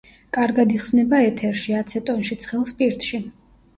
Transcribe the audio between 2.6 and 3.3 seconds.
სპირტში.